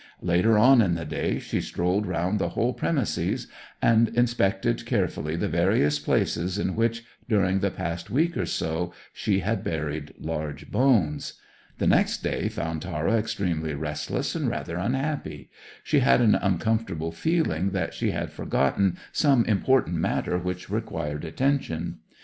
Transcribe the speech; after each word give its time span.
Later 0.23 0.57
on 0.57 0.81
in 0.81 0.95
the 0.95 1.05
day 1.05 1.37
she 1.37 1.61
strolled 1.61 2.07
round 2.07 2.39
the 2.39 2.49
whole 2.49 2.73
premises, 2.73 3.45
and 3.83 4.09
inspected 4.17 4.83
carefully 4.87 5.35
the 5.35 5.47
various 5.47 5.99
places 5.99 6.57
in 6.57 6.75
which, 6.75 7.05
during 7.29 7.59
the 7.59 7.69
past 7.69 8.09
week 8.09 8.35
or 8.35 8.47
so, 8.47 8.91
she 9.13 9.41
had 9.41 9.63
buried 9.63 10.15
large 10.17 10.71
bones. 10.71 11.33
The 11.77 11.85
next 11.85 12.23
day 12.23 12.49
found 12.49 12.81
Tara 12.81 13.13
extremely 13.13 13.75
restless 13.75 14.33
and 14.33 14.49
rather 14.49 14.77
unhappy. 14.77 15.51
She 15.83 15.99
had 15.99 16.19
an 16.19 16.33
uncomfortable 16.33 17.11
feeling 17.11 17.69
that 17.69 17.93
she 17.93 18.09
had 18.09 18.31
forgotten 18.31 18.97
some 19.11 19.45
important 19.45 19.97
matter 19.97 20.39
which 20.39 20.67
required 20.71 21.23
attention. 21.23 21.99